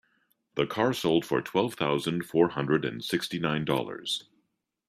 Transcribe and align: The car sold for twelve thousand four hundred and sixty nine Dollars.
The 0.55 0.65
car 0.65 0.93
sold 0.93 1.27
for 1.27 1.43
twelve 1.43 1.75
thousand 1.75 2.23
four 2.25 2.49
hundred 2.49 2.85
and 2.85 3.03
sixty 3.03 3.37
nine 3.37 3.65
Dollars. 3.65 4.23